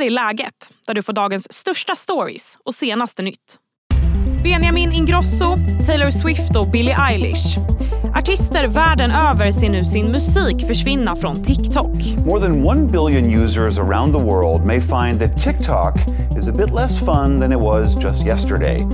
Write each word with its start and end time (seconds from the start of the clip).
här 0.00 0.06
är 0.06 0.10
läget, 0.10 0.72
där 0.86 0.94
du 0.94 1.02
får 1.02 1.12
dagens 1.12 1.52
största 1.52 1.96
stories 1.96 2.58
och 2.64 2.74
senaste 2.74 3.22
nytt. 3.22 3.58
Benjamin 4.42 4.92
Ingrosso, 4.92 5.56
Taylor 5.86 6.10
Swift 6.10 6.56
och 6.56 6.70
Billie 6.70 6.96
Eilish. 7.10 7.58
Artister 8.16 8.68
världen 8.68 9.10
över 9.10 9.52
ser 9.52 9.70
nu 9.70 9.84
sin 9.84 10.06
musik 10.06 10.66
försvinna 10.66 11.16
från 11.16 11.42
TikTok. 11.42 12.26
More 12.26 12.40
than 12.40 12.84
1 12.84 12.92
billion 12.92 13.44
users 13.44 13.78
around 13.78 14.14
the 14.14 14.24
world 14.24 14.66
may 14.66 14.80
find 14.80 15.20
that 15.20 15.42
TikTok 15.42 15.94
is 16.38 16.48
a 16.48 16.52
bit 16.52 16.70
less 16.74 16.98
fun 16.98 17.40
than 17.40 17.52
it 17.52 17.60
was 17.60 18.04
just 18.04 18.26
yesterday. 18.26 18.86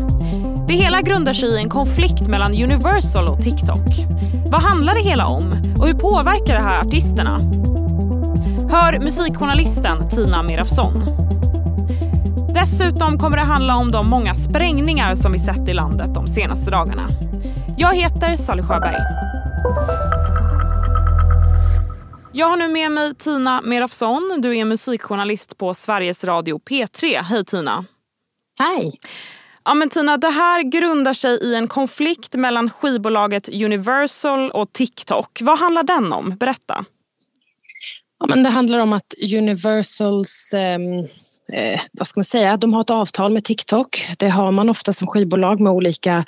Det 0.68 0.74
hela 0.74 1.02
grundar 1.02 1.32
sig 1.32 1.48
i 1.48 1.58
en 1.58 1.68
konflikt 1.68 2.28
mellan 2.28 2.54
Universal 2.54 3.28
och 3.28 3.42
TikTok. 3.42 3.88
Vad 4.50 4.62
handlar 4.62 4.94
det 4.94 5.02
hela 5.02 5.26
om 5.26 5.52
och 5.78 5.86
hur 5.86 5.94
påverkar 5.94 6.54
det 6.54 6.62
här 6.62 6.80
artisterna? 6.80 7.40
Hör 8.70 8.98
musikjournalisten 8.98 10.08
Tina 10.08 10.42
Mirafsson. 10.42 10.92
Dessutom 12.54 13.18
kommer 13.18 13.36
det 13.36 13.42
handla 13.42 13.76
om 13.76 13.90
de 13.90 14.10
många 14.10 14.34
sprängningar 14.34 15.14
som 15.14 15.32
vi 15.32 15.38
sett 15.38 15.68
i 15.68 15.74
landet 15.74 16.14
de 16.14 16.26
senaste 16.28 16.70
dagarna. 16.70 17.08
Jag 17.78 17.94
heter 17.94 18.34
Sally 18.34 18.62
Sjöberg. 18.62 18.96
Jag 22.32 22.46
har 22.46 22.56
nu 22.56 22.68
med 22.68 22.92
mig 22.92 23.14
Tina 23.14 23.60
Merafsson. 23.64 24.38
Du 24.42 24.56
är 24.56 24.64
musikjournalist 24.64 25.58
på 25.58 25.74
Sveriges 25.74 26.24
Radio 26.24 26.58
P3. 26.58 27.22
Hej 27.22 27.44
Tina! 27.44 27.84
Hej! 28.58 28.98
Ja, 29.64 29.74
men 29.74 29.90
Tina, 29.90 30.16
det 30.16 30.28
här 30.28 30.62
grundar 30.62 31.12
sig 31.12 31.38
i 31.42 31.54
en 31.54 31.68
konflikt 31.68 32.34
mellan 32.34 32.70
skivbolaget 32.70 33.48
Universal 33.48 34.50
och 34.50 34.72
TikTok. 34.72 35.38
Vad 35.42 35.58
handlar 35.58 35.82
den 35.82 36.12
om? 36.12 36.36
Berätta. 36.36 36.84
Ja, 38.18 38.26
men 38.26 38.42
det 38.42 38.48
handlar 38.48 38.78
om 38.78 38.92
att 38.92 39.14
Universals 39.34 40.54
eh, 40.54 40.78
eh, 41.52 41.80
vad 41.92 42.08
ska 42.08 42.20
man 42.20 42.24
säga, 42.24 42.56
de 42.56 42.74
har 42.74 42.80
ett 42.80 42.90
avtal 42.90 43.32
med 43.32 43.44
TikTok. 43.44 44.08
Det 44.18 44.28
har 44.28 44.50
man 44.50 44.68
ofta 44.68 44.92
som 44.92 45.06
skivbolag 45.06 45.60
med 45.60 45.72
olika 45.72 46.24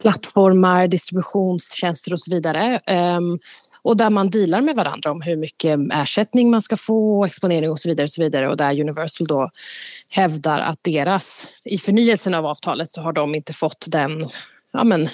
plattformar, 0.00 0.88
distributionstjänster 0.88 2.12
och 2.12 2.20
så 2.20 2.30
vidare. 2.30 2.80
Um, 3.16 3.38
och 3.82 3.96
där 3.96 4.10
man 4.10 4.30
dealar 4.30 4.60
med 4.60 4.76
varandra 4.76 5.10
om 5.10 5.22
hur 5.22 5.36
mycket 5.36 5.78
ersättning 5.92 6.50
man 6.50 6.62
ska 6.62 6.76
få, 6.76 7.24
exponering 7.24 7.70
och 7.70 7.78
så 7.78 7.88
vidare. 7.88 8.04
Och 8.04 8.10
så 8.10 8.22
vidare. 8.22 8.48
Och 8.48 8.56
där 8.56 8.80
Universal 8.80 9.26
då 9.26 9.50
hävdar 10.10 10.58
att 10.58 10.78
deras, 10.84 11.46
i 11.64 11.78
förnyelsen 11.78 12.34
av 12.34 12.46
avtalet 12.46 12.90
så 12.90 13.00
har 13.00 13.12
de 13.12 13.34
inte 13.34 13.52
fått 13.52 13.86
den 13.88 14.28
ja 14.72 14.84
men, 14.84 15.08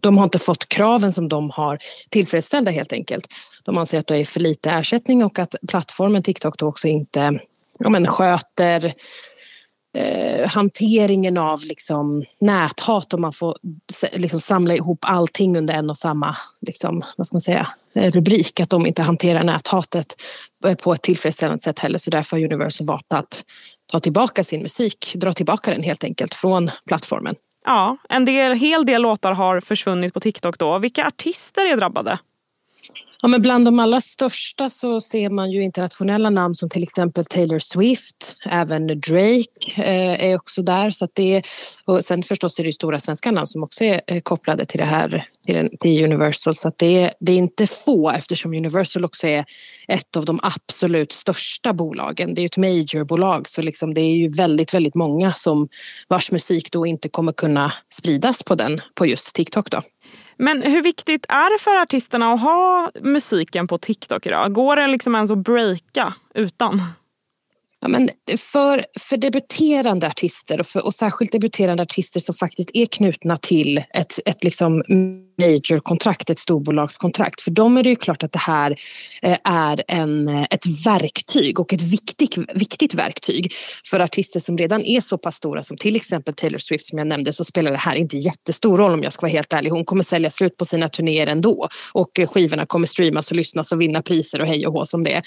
de 0.00 0.18
har 0.18 0.24
inte 0.24 0.38
fått 0.38 0.68
kraven 0.68 1.12
som 1.12 1.28
de 1.28 1.50
har 1.50 1.78
tillfredsställda 2.10 2.70
helt 2.70 2.92
enkelt. 2.92 3.26
De 3.64 3.78
anser 3.78 3.98
att 3.98 4.06
det 4.06 4.16
är 4.16 4.24
för 4.24 4.40
lite 4.40 4.70
ersättning 4.70 5.24
och 5.24 5.38
att 5.38 5.54
plattformen 5.68 6.22
TikTok 6.22 6.58
då 6.58 6.66
också 6.66 6.88
inte 6.88 7.40
ja 7.78 7.88
men, 7.88 8.06
sköter 8.06 8.94
eh, 9.98 10.48
hanteringen 10.48 11.38
av 11.38 11.64
liksom, 11.64 12.24
näthat 12.40 13.14
och 13.14 13.20
man 13.20 13.32
får 13.32 13.58
liksom, 14.12 14.40
samla 14.40 14.74
ihop 14.74 14.98
allting 15.02 15.56
under 15.56 15.74
en 15.74 15.90
och 15.90 15.98
samma 15.98 16.36
liksom, 16.66 17.02
vad 17.16 17.26
ska 17.26 17.34
man 17.34 17.40
säga, 17.40 17.68
eh, 17.94 18.10
rubrik. 18.10 18.60
Att 18.60 18.70
de 18.70 18.86
inte 18.86 19.02
hanterar 19.02 19.44
näthatet 19.44 20.06
eh, 20.66 20.74
på 20.74 20.92
ett 20.92 21.02
tillfredsställande 21.02 21.62
sätt 21.62 21.78
heller. 21.78 21.98
Så 21.98 22.10
därför 22.10 22.36
har 22.36 22.44
Universal 22.44 22.86
valt 22.86 23.06
att 23.08 23.44
ta 23.92 24.00
tillbaka 24.00 24.44
sin 24.44 24.62
musik, 24.62 25.12
dra 25.14 25.32
tillbaka 25.32 25.70
den 25.70 25.82
helt 25.82 26.04
enkelt 26.04 26.34
från 26.34 26.70
plattformen. 26.86 27.34
Ja, 27.68 27.96
en 28.08 28.24
del, 28.24 28.52
hel 28.52 28.86
del 28.86 29.02
låtar 29.02 29.32
har 29.32 29.60
försvunnit 29.60 30.14
på 30.14 30.20
TikTok 30.20 30.58
då. 30.58 30.78
Vilka 30.78 31.06
artister 31.06 31.72
är 31.72 31.76
drabbade? 31.76 32.18
Ja, 33.22 33.28
men 33.28 33.42
bland 33.42 33.64
de 33.64 33.78
allra 33.78 34.00
största 34.00 34.68
så 34.68 35.00
ser 35.00 35.30
man 35.30 35.50
ju 35.50 35.62
internationella 35.62 36.30
namn 36.30 36.54
som 36.54 36.70
till 36.70 36.82
exempel 36.82 37.24
Taylor 37.24 37.58
Swift, 37.58 38.36
även 38.46 38.86
Drake 38.86 39.44
eh, 39.76 40.30
är 40.30 40.36
också 40.36 40.62
där. 40.62 40.90
Så 40.90 41.08
det, 41.12 41.42
och 41.84 42.04
sen 42.04 42.22
förstås 42.22 42.58
är 42.60 42.64
det 42.64 42.72
stora 42.72 43.00
svenska 43.00 43.30
namn 43.30 43.46
som 43.46 43.62
också 43.62 43.84
är 43.84 44.00
eh, 44.06 44.20
kopplade 44.20 44.66
till 44.66 44.78
det 44.78 44.84
här, 44.84 45.24
till, 45.46 45.70
till 45.80 46.04
Universal. 46.04 46.54
Så 46.54 46.72
det, 46.76 47.12
det 47.20 47.32
är 47.32 47.36
inte 47.36 47.66
få 47.66 48.10
eftersom 48.10 48.54
Universal 48.54 49.04
också 49.04 49.26
är 49.26 49.44
ett 49.88 50.16
av 50.16 50.24
de 50.24 50.40
absolut 50.42 51.12
största 51.12 51.72
bolagen. 51.72 52.34
Det 52.34 52.42
är 52.42 52.46
ett 52.46 52.56
majorbolag 52.56 53.48
så 53.48 53.62
liksom 53.62 53.94
det 53.94 54.00
är 54.00 54.14
ju 54.14 54.28
väldigt, 54.28 54.74
väldigt 54.74 54.94
många 54.94 55.32
som 55.32 55.68
vars 56.08 56.30
musik 56.30 56.72
då 56.72 56.86
inte 56.86 57.08
kommer 57.08 57.32
kunna 57.32 57.72
spridas 57.94 58.42
på 58.42 58.54
den, 58.54 58.80
på 58.94 59.06
just 59.06 59.34
TikTok 59.34 59.70
då. 59.70 59.82
Men 60.36 60.62
hur 60.62 60.82
viktigt 60.82 61.26
är 61.28 61.58
det 61.58 61.62
för 61.62 61.82
artisterna 61.82 62.32
att 62.32 62.40
ha 62.40 62.90
musiken 63.00 63.68
på 63.68 63.78
TikTok 63.78 64.26
idag? 64.26 64.52
Går 64.52 64.76
det 64.76 64.86
liksom 64.86 65.14
ens 65.14 65.30
att 65.30 65.38
breaka 65.38 66.14
utan? 66.34 66.82
Ja, 67.80 67.88
men 67.88 68.08
för, 68.38 68.84
för 69.00 69.16
debuterande 69.16 70.06
artister 70.06 70.60
och, 70.60 70.66
för, 70.66 70.86
och 70.86 70.94
särskilt 70.94 71.32
debuterande 71.32 71.82
artister 71.82 72.20
som 72.20 72.34
faktiskt 72.34 72.70
är 72.74 72.86
knutna 72.86 73.36
till 73.36 73.78
ett, 73.94 74.18
ett 74.24 74.44
liksom 74.44 74.82
major-kontrakt, 75.38 76.30
ett 76.30 76.38
storbolagskontrakt. 76.38 77.40
För 77.40 77.50
dem 77.50 77.76
är 77.76 77.82
det 77.82 77.88
ju 77.88 77.96
klart 77.96 78.22
att 78.22 78.32
det 78.32 78.38
här 78.38 78.76
eh, 79.22 79.38
är 79.44 79.82
en, 79.88 80.28
eh, 80.28 80.46
ett 80.50 80.66
verktyg 80.84 81.60
och 81.60 81.72
ett 81.72 81.82
viktigt, 81.82 82.34
viktigt 82.54 82.94
verktyg. 82.94 83.52
För 83.84 84.00
artister 84.00 84.40
som 84.40 84.58
redan 84.58 84.84
är 84.84 85.00
så 85.00 85.18
pass 85.18 85.36
stora 85.36 85.62
som 85.62 85.76
till 85.76 85.96
exempel 85.96 86.34
Taylor 86.34 86.58
Swift 86.58 86.84
som 86.84 86.98
jag 86.98 87.06
nämnde 87.06 87.32
så 87.32 87.44
spelar 87.44 87.70
det 87.72 87.78
här 87.78 87.96
inte 87.96 88.16
jättestor 88.16 88.76
roll 88.76 88.92
om 88.92 89.02
jag 89.02 89.12
ska 89.12 89.22
vara 89.22 89.32
helt 89.32 89.52
ärlig. 89.52 89.70
Hon 89.70 89.84
kommer 89.84 90.02
sälja 90.02 90.30
slut 90.30 90.56
på 90.56 90.64
sina 90.64 90.88
turnéer 90.88 91.26
ändå 91.26 91.68
och 91.92 92.20
skivorna 92.28 92.66
kommer 92.66 92.86
streamas 92.86 93.30
och 93.30 93.36
lyssnas 93.36 93.72
och 93.72 93.80
vinna 93.80 94.02
priser 94.02 94.40
och 94.40 94.46
hej 94.46 94.66
och 94.66 94.72
hå 94.72 94.84
som 94.84 95.04
det. 95.04 95.22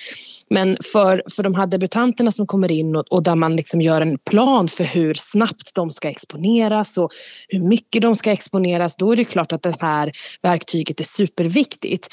Men 0.49 0.77
för, 0.91 1.23
för 1.35 1.43
de 1.43 1.55
här 1.55 1.67
debutanterna 1.67 2.31
som 2.41 2.47
kommer 2.47 2.71
in 2.71 2.95
och, 2.95 3.05
och 3.09 3.23
där 3.23 3.35
man 3.35 3.55
liksom 3.55 3.81
gör 3.81 4.01
en 4.01 4.17
plan 4.17 4.67
för 4.67 4.83
hur 4.83 5.13
snabbt 5.13 5.75
de 5.75 5.91
ska 5.91 6.09
exponeras 6.09 6.97
och 6.97 7.09
hur 7.47 7.61
mycket 7.61 8.01
de 8.01 8.15
ska 8.15 8.31
exponeras, 8.31 8.95
då 8.95 9.11
är 9.11 9.15
det 9.15 9.23
klart 9.23 9.51
att 9.51 9.61
det 9.61 9.81
här 9.81 10.11
verktyget 10.41 10.99
är 10.99 11.03
superviktigt. 11.03 12.07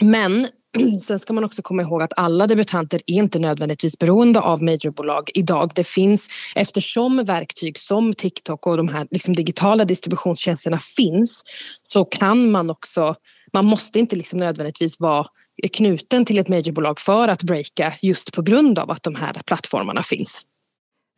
Men 0.00 0.46
Sen 1.00 1.18
ska 1.18 1.32
man 1.32 1.44
också 1.44 1.62
komma 1.62 1.82
ihåg 1.82 2.02
att 2.02 2.12
alla 2.16 2.46
debutanter 2.46 3.00
är 3.06 3.14
inte 3.14 3.38
nödvändigtvis 3.38 3.98
beroende 3.98 4.40
av 4.40 4.62
majorbolag 4.62 5.30
idag. 5.34 5.70
Det 5.74 5.86
finns, 5.86 6.28
eftersom 6.54 7.24
verktyg 7.24 7.78
som 7.78 8.14
TikTok 8.14 8.66
och 8.66 8.76
de 8.76 8.88
här 8.88 9.06
liksom 9.10 9.34
digitala 9.34 9.84
distributionstjänsterna 9.84 10.78
finns 10.96 11.42
så 11.92 12.04
kan 12.04 12.50
man 12.50 12.70
också, 12.70 13.14
man 13.52 13.64
måste 13.64 13.98
inte 13.98 14.16
liksom 14.16 14.38
nödvändigtvis 14.38 15.00
vara 15.00 15.26
knuten 15.72 16.24
till 16.24 16.38
ett 16.38 16.48
majorbolag 16.48 17.00
för 17.00 17.28
att 17.28 17.42
breaka 17.42 17.92
just 18.02 18.32
på 18.32 18.42
grund 18.42 18.78
av 18.78 18.90
att 18.90 19.02
de 19.02 19.14
här 19.14 19.40
plattformarna 19.46 20.02
finns. 20.02 20.42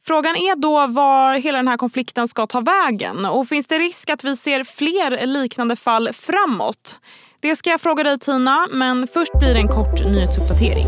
Frågan 0.06 0.36
är 0.36 0.56
då 0.56 0.86
var 0.86 1.38
hela 1.38 1.58
den 1.58 1.68
här 1.68 1.76
konflikten 1.76 2.28
ska 2.28 2.46
ta 2.46 2.60
vägen 2.60 3.24
och 3.24 3.48
finns 3.48 3.66
det 3.66 3.78
risk 3.78 4.10
att 4.10 4.24
vi 4.24 4.36
ser 4.36 4.64
fler 4.64 5.26
liknande 5.26 5.76
fall 5.76 6.12
framåt? 6.12 6.98
Det 7.40 7.56
ska 7.56 7.70
jag 7.70 7.80
fråga 7.80 8.02
dig 8.02 8.18
Tina, 8.18 8.68
men 8.72 9.06
först 9.06 9.32
blir 9.38 9.54
det 9.54 9.60
en 9.60 9.68
kort 9.68 10.04
nyhetsuppdatering. 10.04 10.86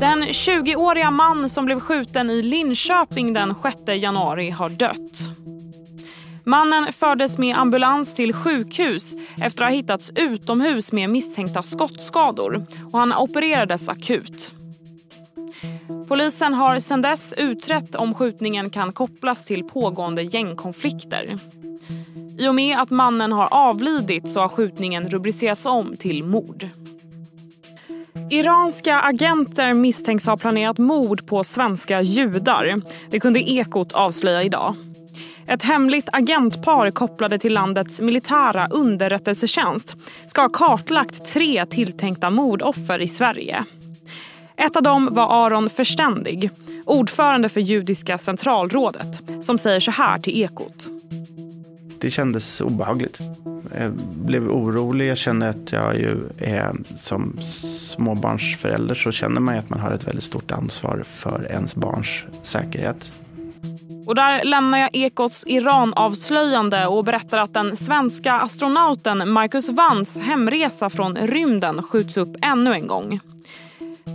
Den 0.00 0.24
20-åriga 0.24 1.10
man 1.10 1.48
som 1.48 1.66
blev 1.66 1.80
skjuten 1.80 2.30
i 2.30 2.42
Linköping 2.42 3.32
den 3.32 3.54
6 3.62 3.76
januari 4.02 4.50
har 4.50 4.68
dött. 4.68 5.33
Mannen 6.46 6.92
fördes 6.92 7.38
med 7.38 7.56
ambulans 7.56 8.14
till 8.14 8.32
sjukhus 8.32 9.16
efter 9.40 9.64
att 9.64 9.70
ha 9.70 9.76
hittats 9.76 10.12
utomhus 10.14 10.92
med 10.92 11.10
misstänkta 11.10 11.62
skottskador 11.62 12.66
och 12.92 12.98
han 12.98 13.12
opererades 13.12 13.88
akut. 13.88 14.54
Polisen 16.08 16.54
har 16.54 16.78
sedan 16.78 17.02
dess 17.02 17.34
utrett 17.36 17.94
om 17.94 18.14
skjutningen 18.14 18.70
kan 18.70 18.92
kopplas 18.92 19.44
till 19.44 19.64
pågående 19.64 20.22
gängkonflikter. 20.22 21.38
I 22.38 22.48
och 22.48 22.54
med 22.54 22.78
att 22.78 22.90
mannen 22.90 23.32
har 23.32 23.48
avlidit 23.50 24.28
så 24.28 24.40
har 24.40 24.48
skjutningen 24.48 25.10
rubricerats 25.10 25.66
om 25.66 25.96
till 25.96 26.24
mord. 26.24 26.68
Iranska 28.30 29.00
agenter 29.00 29.72
misstänks 29.72 30.26
ha 30.26 30.36
planerat 30.36 30.78
mord 30.78 31.26
på 31.26 31.44
svenska 31.44 32.02
judar. 32.02 32.80
Det 33.10 33.20
kunde 33.20 33.50
Ekot 33.50 33.92
avslöja 33.92 34.42
idag. 34.42 34.74
Ett 35.46 35.62
hemligt 35.62 36.08
agentpar 36.12 36.90
kopplade 36.90 37.38
till 37.38 37.52
landets 37.54 38.00
militära 38.00 38.66
underrättelsetjänst 38.66 39.96
ska 40.26 40.42
ha 40.42 40.48
kartlagt 40.48 41.24
tre 41.24 41.66
tilltänkta 41.66 42.30
mordoffer 42.30 42.98
i 42.98 43.08
Sverige. 43.08 43.64
Ett 44.56 44.76
av 44.76 44.82
dem 44.82 45.08
var 45.12 45.46
Aron 45.46 45.70
Förständig, 45.70 46.50
ordförande 46.84 47.48
för 47.48 47.60
Judiska 47.60 48.18
centralrådet 48.18 49.22
som 49.40 49.58
säger 49.58 49.80
så 49.80 49.90
här 49.90 50.18
till 50.18 50.42
Ekot. 50.42 50.86
Det 52.00 52.10
kändes 52.10 52.60
obehagligt. 52.60 53.20
Jag 53.78 53.92
blev 54.14 54.48
orolig. 54.48 55.10
Jag 55.10 55.18
känner 55.18 55.48
att 55.48 55.72
jag 55.72 55.96
ju 55.96 56.16
är 56.38 56.72
som 56.98 57.38
småbarnsförälder 57.42 58.94
så 58.94 59.12
känner 59.12 59.40
man 59.40 59.58
att 59.58 59.70
man 59.70 59.80
har 59.80 59.90
ett 59.90 60.08
väldigt 60.08 60.24
stort 60.24 60.50
ansvar 60.50 61.04
för 61.06 61.46
ens 61.50 61.74
barns 61.74 62.22
säkerhet. 62.42 63.12
Och 64.06 64.14
där 64.14 64.44
lämnar 64.44 64.78
jag 64.78 64.90
Ekots 64.92 65.44
Iran-avslöjande 65.46 66.86
och 66.86 67.04
berättar 67.04 67.38
att 67.38 67.54
den 67.54 67.76
svenska 67.76 68.32
astronauten 68.34 69.32
Marcus 69.32 69.68
Wanns 69.68 70.18
hemresa 70.18 70.90
från 70.90 71.16
rymden 71.16 71.82
skjuts 71.82 72.16
upp 72.16 72.36
ännu 72.42 72.72
en 72.74 72.86
gång. 72.86 73.20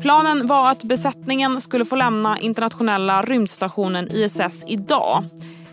Planen 0.02 0.48
var 0.48 0.72
att 0.72 0.84
besättningen 0.84 1.62
skulle 1.62 1.86
få 1.86 1.96
lämna 1.96 2.40
internationella 2.40 3.22
rymdstationen 3.22 4.08
ISS 4.12 4.64
idag 4.68 5.24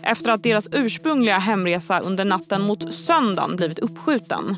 efter 0.01 0.31
att 0.31 0.43
deras 0.43 0.69
ursprungliga 0.71 1.37
hemresa 1.37 1.99
under 1.99 2.25
natten 2.25 2.61
mot 2.61 2.93
söndagen 2.93 3.55
blivit 3.55 3.79
uppskjuten. 3.79 4.55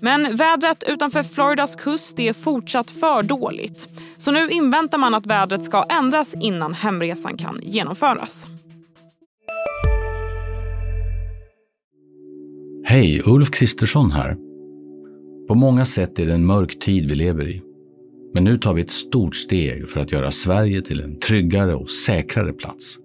Men 0.00 0.36
vädret 0.36 0.82
utanför 0.82 1.22
Floridas 1.22 1.76
kust 1.76 2.18
är 2.18 2.32
fortsatt 2.32 2.90
för 2.90 3.22
dåligt. 3.22 3.88
Så 4.18 4.32
nu 4.32 4.48
inväntar 4.50 4.98
man 4.98 5.14
att 5.14 5.26
vädret 5.26 5.64
ska 5.64 5.84
ändras 5.88 6.34
innan 6.40 6.74
hemresan 6.74 7.36
kan 7.36 7.58
genomföras. 7.62 8.46
Hej, 12.84 13.22
Ulf 13.26 13.50
Kristersson 13.50 14.10
här. 14.10 14.36
På 15.48 15.54
många 15.54 15.84
sätt 15.84 16.18
är 16.18 16.26
det 16.26 16.34
en 16.34 16.46
mörk 16.46 16.78
tid 16.78 17.08
vi 17.08 17.14
lever 17.14 17.48
i. 17.48 17.62
Men 18.34 18.44
nu 18.44 18.58
tar 18.58 18.74
vi 18.74 18.82
ett 18.82 18.90
stort 18.90 19.36
steg 19.36 19.88
för 19.88 20.00
att 20.00 20.12
göra 20.12 20.30
Sverige 20.30 20.82
till 20.82 21.00
en 21.00 21.18
tryggare 21.18 21.74
och 21.74 21.90
säkrare 21.90 22.52
plats. 22.52 22.96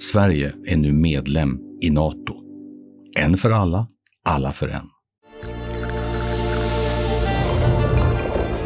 Sverige 0.00 0.54
är 0.66 0.76
nu 0.76 0.92
medlem 0.92 1.58
i 1.80 1.90
Nato. 1.90 2.34
En 3.16 3.36
för 3.36 3.50
alla, 3.50 3.86
alla 4.24 4.52
för 4.52 4.68
en. 4.68 4.93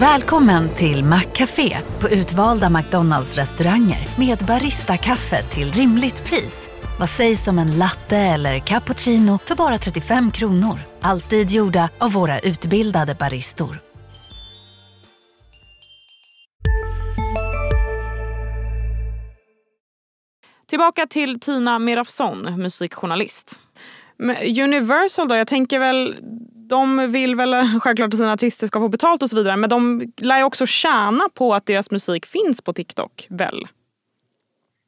Välkommen 0.00 0.74
till 0.74 1.04
Maccafé 1.04 1.78
på 2.00 2.08
utvalda 2.08 2.70
McDonalds 2.70 3.36
restauranger 3.36 4.18
med 4.18 4.38
Baristakaffe 4.38 5.42
till 5.42 5.72
rimligt 5.72 6.24
pris. 6.24 6.68
Vad 6.98 7.08
sägs 7.08 7.48
om 7.48 7.58
en 7.58 7.78
latte 7.78 8.16
eller 8.16 8.58
cappuccino 8.58 9.38
för 9.38 9.54
bara 9.54 9.78
35 9.78 10.30
kronor? 10.30 10.78
Alltid 11.00 11.50
gjorda 11.50 11.90
av 11.98 12.12
våra 12.12 12.38
utbildade 12.38 13.14
baristor. 13.14 13.80
Tillbaka 20.66 21.06
till 21.06 21.40
Tina 21.40 21.78
Mirafson, 21.78 22.62
musikjournalist. 22.62 23.60
Universal 24.62 25.28
då, 25.28 25.34
jag 25.34 25.46
tänker 25.46 25.78
väl, 25.78 26.16
de 26.68 27.10
vill 27.10 27.34
väl 27.34 27.54
eh, 27.54 27.78
självklart 27.80 28.14
att 28.14 28.18
sina 28.18 28.32
artister 28.32 28.66
ska 28.66 28.80
få 28.80 28.88
betalt 28.88 29.22
och 29.22 29.30
så 29.30 29.36
vidare 29.36 29.56
men 29.56 29.70
de 29.70 30.12
lär 30.16 30.38
ju 30.38 30.44
också 30.44 30.66
tjäna 30.66 31.28
på 31.34 31.54
att 31.54 31.66
deras 31.66 31.90
musik 31.90 32.26
finns 32.26 32.62
på 32.62 32.72
TikTok, 32.72 33.26
väl? 33.30 33.66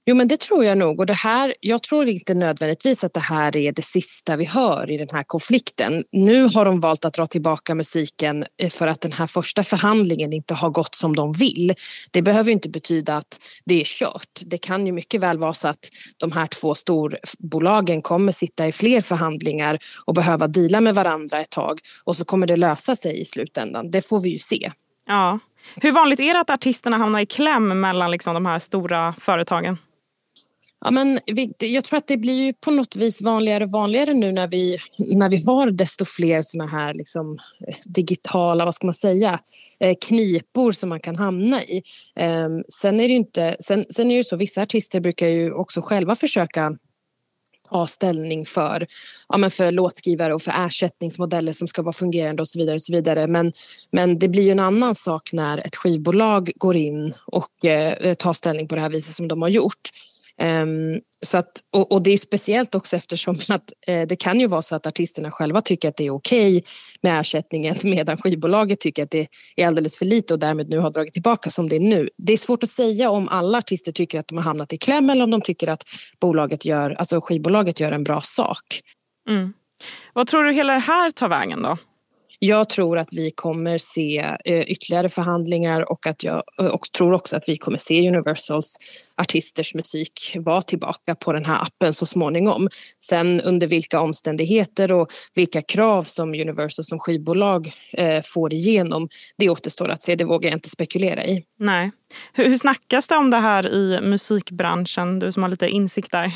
Jo, 0.06 0.16
men 0.16 0.28
det 0.28 0.40
tror 0.40 0.64
jag 0.64 0.78
nog. 0.78 1.00
Och 1.00 1.06
det 1.06 1.14
här, 1.14 1.54
jag 1.60 1.82
tror 1.82 2.08
inte 2.08 2.34
nödvändigtvis 2.34 3.04
att 3.04 3.14
det 3.14 3.20
här 3.20 3.56
är 3.56 3.72
det 3.72 3.82
sista 3.82 4.36
vi 4.36 4.44
hör 4.44 4.90
i 4.90 4.96
den 4.96 5.08
här 5.12 5.22
konflikten. 5.22 6.04
Nu 6.12 6.44
har 6.44 6.64
de 6.64 6.80
valt 6.80 7.04
att 7.04 7.14
dra 7.14 7.26
tillbaka 7.26 7.74
musiken 7.74 8.44
eh, 8.62 8.70
för 8.70 8.86
att 8.86 9.00
den 9.00 9.12
här 9.12 9.26
första 9.26 9.64
förhandlingen 9.64 10.32
inte 10.32 10.54
har 10.54 10.70
gått 10.70 10.94
som 10.94 11.16
de 11.16 11.32
vill. 11.32 11.74
Det 12.10 12.22
behöver 12.22 12.52
inte 12.52 12.68
betyda 12.68 13.16
att 13.16 13.40
det 13.64 13.80
är 13.80 13.84
kört. 13.84 14.40
Det 14.44 14.58
kan 14.58 14.86
ju 14.86 14.92
mycket 14.92 15.20
väl 15.20 15.38
vara 15.38 15.54
så 15.54 15.68
att 15.68 15.88
de 16.16 16.32
här 16.32 16.46
två 16.46 16.74
storbolagen 16.74 18.02
kommer 18.02 18.32
sitta 18.32 18.66
i 18.66 18.72
fler 18.72 19.00
förhandlingar 19.00 19.78
och 20.04 20.14
behöva 20.14 20.46
dela 20.46 20.80
med 20.80 20.94
varandra 20.94 21.40
ett 21.40 21.50
tag 21.50 21.78
och 22.04 22.16
så 22.16 22.24
kommer 22.24 22.46
det 22.46 22.56
lösa 22.56 22.96
sig 22.96 23.20
i 23.20 23.24
slutändan. 23.24 23.90
Det 23.90 24.02
får 24.02 24.20
vi 24.20 24.28
ju 24.28 24.38
se. 24.38 24.72
Ja. 25.06 25.38
Hur 25.76 25.92
vanligt 25.92 26.20
är 26.20 26.34
det 26.34 26.40
att 26.40 26.50
artisterna 26.50 26.96
hamnar 26.96 27.20
i 27.20 27.26
kläm 27.26 27.80
mellan 27.80 28.10
liksom 28.10 28.34
de 28.34 28.46
här 28.46 28.58
stora 28.58 29.14
företagen? 29.18 29.78
Ja, 30.80 30.90
men 30.90 31.20
jag 31.58 31.84
tror 31.84 31.96
att 31.96 32.06
det 32.06 32.16
blir 32.16 32.46
ju 32.46 32.52
på 32.52 32.70
något 32.70 32.96
vis 32.96 33.22
vanligare 33.22 33.64
och 33.64 33.70
vanligare 33.70 34.14
nu 34.14 34.32
när 34.32 34.46
vi, 34.46 34.78
när 34.98 35.28
vi 35.28 35.44
har 35.46 35.70
desto 35.70 36.04
fler 36.04 36.42
såna 36.42 36.66
här 36.66 36.94
liksom, 36.94 37.38
digitala, 37.84 38.64
vad 38.64 38.74
ska 38.74 38.86
man 38.86 38.94
säga, 38.94 39.40
eh, 39.80 39.96
knipor 40.00 40.72
som 40.72 40.88
man 40.88 41.00
kan 41.00 41.16
hamna 41.16 41.62
i. 41.62 41.82
Ehm, 42.16 42.62
sen 42.68 43.00
är 43.00 43.08
det 43.08 43.12
ju 43.12 43.16
inte, 43.16 43.56
sen, 43.60 43.84
sen 43.90 44.10
är 44.10 44.16
det 44.16 44.24
så, 44.24 44.36
vissa 44.36 44.62
artister 44.62 45.00
brukar 45.00 45.26
ju 45.26 45.52
också 45.52 45.80
själva 45.80 46.14
försöka 46.14 46.76
ta 47.70 47.86
ställning 47.86 48.46
för, 48.46 48.86
ja, 49.28 49.38
men 49.38 49.50
för 49.50 49.72
låtskrivare 49.72 50.34
och 50.34 50.42
för 50.42 50.66
ersättningsmodeller 50.66 51.52
som 51.52 51.68
ska 51.68 51.82
vara 51.82 51.92
fungerande 51.92 52.42
och 52.42 52.48
så 52.48 52.58
vidare. 52.58 52.74
Och 52.74 52.82
så 52.82 52.92
vidare. 52.92 53.26
Men, 53.26 53.52
men 53.90 54.18
det 54.18 54.28
blir 54.28 54.42
ju 54.42 54.50
en 54.50 54.60
annan 54.60 54.94
sak 54.94 55.32
när 55.32 55.58
ett 55.58 55.76
skivbolag 55.76 56.50
går 56.56 56.76
in 56.76 57.14
och 57.26 57.64
eh, 57.64 58.14
tar 58.14 58.32
ställning 58.32 58.68
på 58.68 58.74
det 58.74 58.80
här 58.80 58.90
viset 58.90 59.14
som 59.14 59.28
de 59.28 59.42
har 59.42 59.48
gjort. 59.48 59.90
Um, 60.42 61.00
så 61.22 61.38
att, 61.38 61.50
och, 61.70 61.92
och, 61.92 62.02
det 62.02 62.10
är 62.10 62.18
speciellt 62.18 62.74
också 62.74 62.96
eftersom 62.96 63.34
att 63.48 63.72
eh, 63.86 64.06
det 64.06 64.16
kan 64.16 64.40
ju 64.40 64.46
vara 64.46 64.62
så 64.62 64.74
att 64.74 64.86
artisterna 64.86 65.30
själva 65.30 65.60
tycker 65.60 65.88
att 65.88 65.96
det 65.96 66.06
är 66.06 66.10
okej 66.10 66.56
okay 66.56 66.70
med 67.02 67.20
ersättningen 67.20 67.76
medan 67.82 68.16
skivbolaget 68.16 68.80
tycker 68.80 69.02
att 69.02 69.10
det 69.10 69.26
är 69.56 69.66
alldeles 69.66 69.98
för 69.98 70.04
lite 70.04 70.34
och 70.34 70.40
därmed 70.40 70.68
nu 70.68 70.78
har 70.78 70.90
dragit 70.90 71.12
tillbaka 71.12 71.50
som 71.50 71.68
det 71.68 71.76
är 71.76 71.80
nu. 71.80 72.08
Det 72.16 72.32
är 72.32 72.36
svårt 72.36 72.62
att 72.62 72.68
säga 72.68 73.10
om 73.10 73.28
alla 73.28 73.58
artister 73.58 73.92
tycker 73.92 74.18
att 74.18 74.28
de 74.28 74.38
har 74.38 74.44
hamnat 74.44 74.72
i 74.72 74.78
kläm 74.78 75.10
eller 75.10 75.24
om 75.24 75.30
de 75.30 75.40
tycker 75.40 75.68
att 75.68 75.82
bolaget 76.20 76.64
gör, 76.64 76.90
alltså 76.90 77.20
skivbolaget 77.20 77.80
gör 77.80 77.92
en 77.92 78.04
bra 78.04 78.20
sak. 78.20 78.80
Mm. 79.28 79.52
Vad 80.12 80.26
tror 80.26 80.44
du 80.44 80.52
hela 80.52 80.72
det 80.72 80.78
här 80.78 81.10
tar 81.10 81.28
vägen 81.28 81.62
då? 81.62 81.78
Jag 82.42 82.68
tror 82.68 82.98
att 82.98 83.08
vi 83.10 83.30
kommer 83.30 83.78
se 83.78 84.36
eh, 84.44 84.60
ytterligare 84.60 85.08
förhandlingar 85.08 85.92
och, 85.92 86.06
att 86.06 86.24
jag, 86.24 86.42
eh, 86.60 86.66
och 86.66 86.92
tror 86.92 87.12
också 87.12 87.36
att 87.36 87.44
vi 87.46 87.56
kommer 87.56 87.78
se 87.78 88.08
Universals 88.08 88.76
artisters 89.16 89.74
musik 89.74 90.36
vara 90.36 90.62
tillbaka 90.62 91.14
på 91.14 91.32
den 91.32 91.44
här 91.44 91.62
appen 91.62 91.92
så 91.92 92.06
småningom. 92.06 92.68
Sen 92.98 93.40
under 93.40 93.66
vilka 93.66 94.00
omständigheter 94.00 94.92
och 94.92 95.08
vilka 95.34 95.62
krav 95.62 96.02
som 96.02 96.28
Universal 96.28 96.84
som 96.84 96.98
skivbolag 96.98 97.72
eh, 97.92 98.22
får 98.24 98.54
igenom, 98.54 99.08
det 99.36 99.50
återstår 99.50 99.88
att 99.88 100.02
se. 100.02 100.16
Det 100.16 100.24
vågar 100.24 100.50
jag 100.50 100.56
inte 100.56 100.68
spekulera 100.68 101.24
i. 101.24 101.44
Nej. 101.58 101.90
Hur, 102.32 102.48
hur 102.48 102.58
snackas 102.58 103.06
det 103.06 103.16
om 103.16 103.30
det 103.30 103.40
här 103.40 103.74
i 103.74 104.00
musikbranschen? 104.00 105.18
Du 105.18 105.32
som 105.32 105.42
har 105.42 105.50
lite 105.50 105.68
insikt 105.68 106.12
där. 106.12 106.32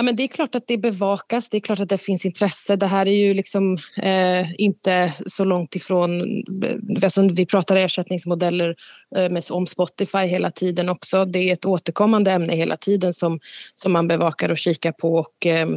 Ja, 0.00 0.04
men 0.04 0.16
det 0.16 0.22
är 0.22 0.28
klart 0.28 0.54
att 0.54 0.66
det 0.66 0.78
bevakas, 0.78 1.48
det 1.48 1.56
är 1.56 1.60
klart 1.60 1.80
att 1.80 1.88
det 1.88 1.98
finns 1.98 2.26
intresse. 2.26 2.76
Det 2.76 2.86
här 2.86 3.08
är 3.08 3.12
ju 3.12 3.34
liksom 3.34 3.76
eh, 4.02 4.60
inte 4.60 5.12
så 5.26 5.44
långt 5.44 5.76
ifrån... 5.76 6.20
Eh, 6.64 7.04
alltså, 7.04 7.22
vi 7.22 7.46
pratar 7.46 7.76
ersättningsmodeller 7.76 8.76
eh, 9.16 9.30
med, 9.30 9.44
om 9.50 9.66
Spotify 9.66 10.18
hela 10.18 10.50
tiden 10.50 10.88
också. 10.88 11.24
Det 11.24 11.38
är 11.38 11.52
ett 11.52 11.64
återkommande 11.64 12.30
ämne 12.30 12.56
hela 12.56 12.76
tiden 12.76 13.12
som, 13.12 13.40
som 13.74 13.92
man 13.92 14.08
bevakar 14.08 14.50
och 14.50 14.58
kikar 14.58 14.92
på. 14.92 15.14
Och, 15.14 15.46
eh, 15.46 15.68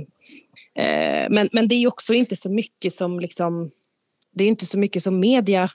eh 0.75 1.29
men, 1.29 1.49
men 1.51 1.67
det 1.67 1.75
är 1.75 1.87
också 1.87 2.13
inte 2.13 2.35
så 2.35 2.49
mycket 2.49 2.93
som 2.93 3.19
liksom 3.19 3.71
det 4.33 4.43
är 4.43 4.47
inte 4.47 4.65
så 4.65 4.77
mycket 4.77 5.03
som 5.03 5.19
media 5.19 5.69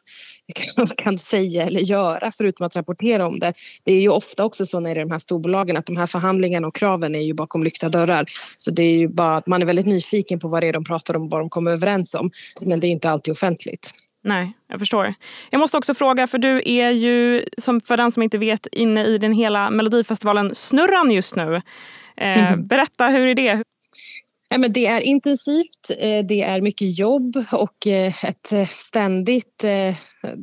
kan, 0.55 0.87
kan 0.96 1.19
säga 1.19 1.66
eller 1.66 1.81
göra 1.81 2.32
förutom 2.32 2.66
att 2.66 2.76
rapportera 2.76 3.26
om 3.26 3.38
det. 3.38 3.52
Det 3.84 3.93
är 3.93 4.00
ju 4.00 4.08
ofta 4.08 4.44
också 4.44 4.66
så 4.66 4.81
när 4.81 4.94
det 4.94 5.00
är 5.00 5.05
de 5.05 5.10
här 5.10 5.19
storbolagen 5.19 5.76
att 5.76 5.87
de 5.87 5.97
här 5.97 6.06
förhandlingarna 6.06 6.66
och 6.66 6.75
kraven 6.75 7.14
är 7.14 7.21
ju 7.21 7.35
bakom 7.35 7.64
lyckta 7.64 7.88
dörrar. 7.88 8.25
Så 8.56 8.71
det 8.71 8.82
är 8.82 8.97
ju 8.97 9.09
bara 9.09 9.37
att 9.37 9.47
man 9.47 9.62
är 9.62 9.66
väldigt 9.66 9.87
nyfiken 9.87 10.38
på 10.38 10.49
vad 10.49 10.62
det 10.62 10.68
är 10.68 10.73
de 10.73 10.85
pratar 10.85 11.16
om 11.16 11.23
och 11.23 11.30
vad 11.30 11.40
de 11.40 11.50
kommer 11.50 11.71
överens 11.71 12.14
om. 12.14 12.30
Men 12.61 12.80
det 12.80 12.87
är 12.87 12.90
inte 12.90 13.11
alltid 13.11 13.32
offentligt. 13.32 13.90
Nej, 14.25 14.52
jag 14.68 14.78
förstår. 14.78 15.14
Jag 15.50 15.59
måste 15.59 15.76
också 15.76 15.94
fråga, 15.94 16.26
för 16.26 16.38
du 16.38 16.62
är 16.64 16.90
ju, 16.90 17.44
som 17.59 17.80
för 17.80 17.97
den 17.97 18.11
som 18.11 18.23
inte 18.23 18.38
vet, 18.38 18.66
inne 18.73 19.04
i 19.04 19.18
den 19.18 19.32
hela 19.32 19.71
Melodifestivalen-snurran 19.71 21.11
just 21.11 21.37
nu. 21.37 21.54
Eh, 22.16 22.52
mm. 22.52 22.66
Berätta, 22.66 23.09
hur 23.09 23.26
är 23.26 23.35
det? 23.35 23.62
Ja, 24.50 24.59
men 24.59 24.73
det 24.73 24.87
är 24.87 25.00
intensivt, 25.00 25.90
eh, 25.99 26.25
det 26.28 26.43
är 26.43 26.61
mycket 26.61 26.99
jobb 26.99 27.37
och 27.52 27.87
eh, 27.87 28.25
ett 28.25 28.52
eh, 28.52 28.67
ständigt, 28.67 29.64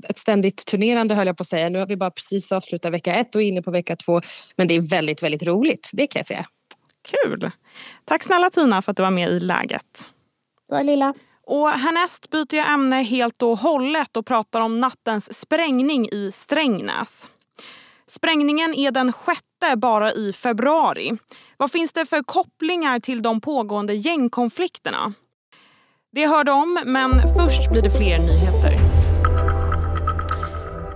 ett 0.09 0.17
ständigt 0.17 0.65
turnerande 0.65 1.15
höll 1.15 1.27
jag 1.27 1.37
på 1.37 1.41
att 1.41 1.47
säga. 1.47 1.69
Nu 1.69 1.79
har 1.79 1.87
vi 1.87 1.97
bara 1.97 2.11
precis 2.11 2.51
avslutat 2.51 2.93
vecka 2.93 3.15
ett 3.15 3.35
och 3.35 3.41
är 3.41 3.45
inne 3.45 3.61
på 3.61 3.71
vecka 3.71 3.95
två. 3.95 4.21
Men 4.55 4.67
det 4.67 4.75
är 4.75 4.89
väldigt, 4.89 5.23
väldigt 5.23 5.43
roligt, 5.43 5.89
det 5.93 6.07
kan 6.07 6.19
jag 6.19 6.27
säga. 6.27 6.45
Kul! 7.01 7.51
Tack 8.05 8.23
snälla 8.23 8.49
Tina 8.49 8.81
för 8.81 8.91
att 8.91 8.97
du 8.97 9.03
var 9.03 9.11
med 9.11 9.29
i 9.29 9.39
Läget. 9.39 10.05
Bra 10.69 10.81
lilla. 10.81 11.13
Och 11.47 11.69
härnäst 11.69 12.29
byter 12.29 12.55
jag 12.55 12.73
ämne 12.73 13.03
helt 13.03 13.41
och 13.41 13.59
hållet 13.59 14.17
och 14.17 14.25
pratar 14.25 14.61
om 14.61 14.79
nattens 14.79 15.39
sprängning 15.39 16.09
i 16.11 16.31
Strängnäs. 16.31 17.29
Sprängningen 18.09 18.73
är 18.73 18.91
den 18.91 19.13
sjätte 19.13 19.75
bara 19.77 20.11
i 20.11 20.33
februari. 20.33 21.17
Vad 21.57 21.71
finns 21.71 21.93
det 21.93 22.05
för 22.05 22.23
kopplingar 22.23 22.99
till 22.99 23.21
de 23.21 23.41
pågående 23.41 23.93
gängkonflikterna? 23.93 25.13
Det 26.11 26.27
hörde 26.27 26.51
om, 26.51 26.79
men 26.85 27.11
först 27.35 27.71
blir 27.71 27.81
det 27.81 27.89
fler 27.89 28.19
nyheter. 28.19 28.73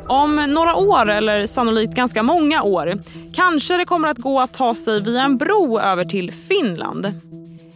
Om 0.08 0.36
några 0.36 0.76
år, 0.76 1.10
eller 1.10 1.46
sannolikt 1.46 1.94
ganska 1.94 2.24
många 2.24 2.64
år, 2.64 3.00
kanske 3.34 3.78
det 3.78 3.86
kommer 3.86 4.08
att 4.08 4.18
gå 4.18 4.40
att 4.40 4.54
ta 4.54 4.76
sig 4.76 5.02
via 5.02 5.22
en 5.22 5.38
bro 5.38 5.80
över 5.80 6.06
till 6.06 6.32
Finland. 6.32 7.06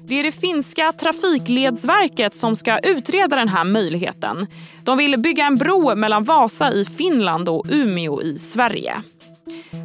Det 0.07 0.19
är 0.19 0.24
det 0.24 0.31
finska 0.31 0.91
trafikledsverket 0.91 2.36
som 2.36 2.55
ska 2.55 2.79
utreda 2.79 3.36
den 3.36 3.48
här 3.48 3.63
möjligheten. 3.63 4.48
De 4.83 4.98
vill 4.98 5.19
bygga 5.19 5.45
en 5.45 5.57
bro 5.57 5.95
mellan 5.95 6.24
Vasa 6.24 6.72
i 6.72 6.86
Finland 6.86 7.50
och 7.50 7.65
Umeå 7.69 8.22
i 8.22 8.38
Sverige. 8.38 9.03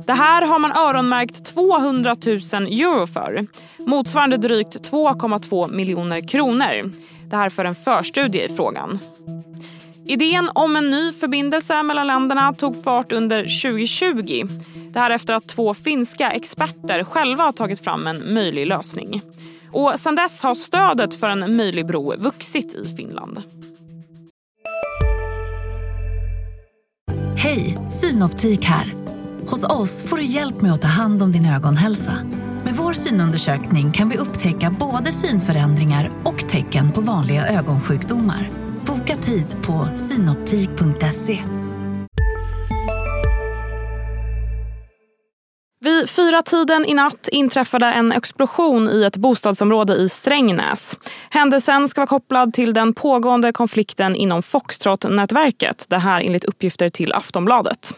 Det 0.07 0.13
här 0.13 0.47
har 0.47 0.59
man 0.59 0.73
öronmärkt 0.73 1.45
200 1.45 2.17
000 2.27 2.37
euro 2.67 3.07
för. 3.07 3.47
Motsvarande 3.79 4.37
drygt 4.37 4.91
2,2 4.91 5.73
miljoner 5.73 6.29
kronor. 6.29 6.93
Det 7.31 7.37
här 7.37 7.51
för 7.51 7.65
en 7.65 7.75
förstudie 7.75 8.45
i 8.45 8.57
frågan. 8.57 8.99
Idén 10.07 10.51
om 10.55 10.77
en 10.77 10.91
ny 10.91 11.13
förbindelse 11.13 11.83
mellan 11.83 12.07
länderna 12.07 12.53
tog 12.53 12.85
fart 12.85 13.13
under 13.13 13.63
2020. 13.63 14.49
Det 14.93 14.99
här 15.01 15.11
efter 15.11 15.35
att 15.35 15.49
två 15.49 15.75
finska 15.75 16.31
experter 16.31 17.05
själva 17.05 17.53
tagit 17.53 17.85
fram 17.85 18.07
en 18.07 18.35
möjlig 18.35 18.67
lösning. 18.67 19.23
Och 19.73 20.01
sedan 20.01 20.15
dess 20.15 20.43
har 20.43 20.55
stödet 20.55 21.15
för 21.15 21.29
en 21.29 21.57
möjlig 21.57 21.87
bro 21.87 22.17
vuxit 22.17 22.75
i 22.75 22.97
Finland. 22.97 23.43
Hej, 27.37 27.79
Synoptik 27.91 28.65
här. 28.65 28.95
Hos 29.47 29.65
oss 29.65 30.03
får 30.03 30.17
du 30.17 30.25
hjälp 30.25 30.61
med 30.61 30.73
att 30.73 30.83
ta 30.83 30.89
hand 30.89 31.23
om 31.23 31.33
din 31.33 31.47
ögonhälsa. 31.47 32.19
Med 32.65 32.75
vår 32.77 32.93
synundersökning 32.93 33.93
kan 33.93 34.09
vi 34.09 34.17
upptäcka 34.17 34.77
både 34.81 35.13
synförändringar 35.13 36.11
och 36.25 36.49
tecken 36.49 36.93
på 36.93 37.01
vanliga 37.01 37.47
ögonsjukdomar. 37.47 38.51
Boka 38.87 39.17
tid 39.17 39.47
på 39.63 39.89
synoptik.se. 39.97 41.58
Vid 45.99 46.11
fyra 46.11 46.43
tiden 46.43 46.85
i 46.85 46.95
natt 46.95 47.29
inträffade 47.33 47.87
en 47.87 48.13
explosion 48.13 48.89
i 48.89 49.05
ett 49.05 49.17
bostadsområde 49.17 49.95
i 49.95 50.09
Strängnäs. 50.09 50.97
Händelsen 51.31 51.89
ska 51.89 52.01
vara 52.01 52.07
kopplad 52.07 52.55
till 52.55 52.75
den 52.75 52.95
pågående 52.95 53.53
konflikten 53.53 54.17
inom 54.17 54.43
Foxtrot-nätverket. 54.43 55.87
Det 55.89 55.99
här 55.99 56.21
enligt 56.21 56.45
uppgifter 56.45 56.89
till 56.89 57.13
Aftonbladet. 57.13 57.95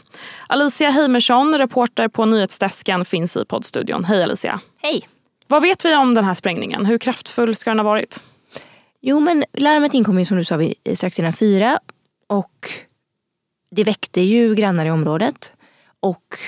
Alicia 0.46 0.90
Heimersson, 0.90 1.58
reporter 1.58 2.08
på 2.08 2.24
Nyhetsdesken, 2.24 3.04
finns 3.04 3.36
i 3.36 3.44
poddstudion. 3.44 4.04
Hej 4.04 4.22
Alicia! 4.22 4.60
Hej! 4.82 5.08
Vad 5.46 5.62
vet 5.62 5.84
vi 5.84 5.94
om 5.94 6.14
den 6.14 6.24
här 6.24 6.34
sprängningen? 6.34 6.86
Hur 6.86 6.98
kraftfull 6.98 7.56
ska 7.56 7.70
den 7.70 7.78
ha 7.78 7.84
varit? 7.84 8.22
Jo 9.00 9.20
men 9.20 9.44
larmet 9.52 9.94
inkom 9.94 10.18
ju 10.18 10.24
som 10.24 10.36
du 10.36 10.44
sa 10.44 10.56
vid, 10.56 10.74
strax 10.94 11.18
innan 11.18 11.32
fyra 11.32 11.78
och 12.28 12.70
det 13.70 13.84
väckte 13.84 14.20
ju 14.20 14.54
grannar 14.54 14.86
i 14.86 14.90
området. 14.90 15.52
Och 16.00 16.38